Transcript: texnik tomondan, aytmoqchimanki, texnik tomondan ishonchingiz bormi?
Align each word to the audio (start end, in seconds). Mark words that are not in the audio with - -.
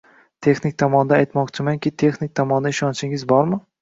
texnik 0.45 0.77
tomondan, 0.83 1.21
aytmoqchimanki, 1.25 1.93
texnik 2.05 2.33
tomondan 2.41 2.75
ishonchingiz 2.77 3.27
bormi? 3.35 3.61